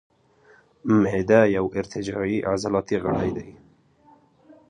معده 1.01 1.41
یو 1.57 1.65
ارتجاعي 1.79 2.37
عضلاتي 2.51 2.97
غړی 3.03 3.29
دی. 3.37 3.49